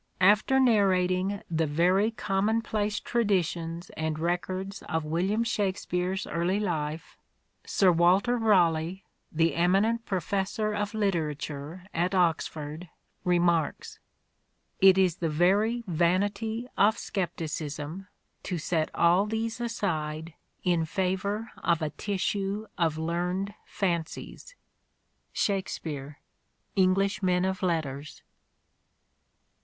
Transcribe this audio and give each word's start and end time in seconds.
After 0.23 0.59
narrating 0.59 1.43
the 1.51 1.67
very 1.67 2.09
commonplace 2.09 2.99
traditions 2.99 3.91
and 3.91 4.17
records 4.17 4.81
of 4.89 5.05
William 5.05 5.43
Shakspere's 5.43 6.25
early 6.25 6.59
life, 6.59 7.19
Sir 7.67 7.91
Walter 7.91 8.35
Raleigh, 8.35 9.03
the 9.31 9.53
eminent 9.53 10.07
professor 10.07 10.73
of 10.73 10.95
literature 10.95 11.85
at 11.93 12.15
Oxford, 12.15 12.89
THE 13.27 13.37
STRATFORDIAN 13.37 13.41
VIEW 13.41 13.41
35 13.41 13.41
remarks:" 13.41 13.99
It 14.89 14.97
is 14.97 15.17
the 15.17 15.29
very 15.29 15.83
vanity 15.85 16.67
of 16.75 16.97
scepticism 16.97 18.07
to 18.41 18.57
set 18.57 18.89
all 18.95 19.27
these 19.27 19.61
aside 19.61 20.33
in 20.63 20.83
favour 20.83 21.51
of 21.63 21.83
a 21.83 21.91
tissue 21.91 22.65
of 22.75 22.97
learned 22.97 23.53
fancies."(" 23.67 24.55
Shakespeare" 25.31 26.17
English 26.75 27.21
Men 27.21 27.45
of 27.45 27.61
Letters.) 27.61 28.23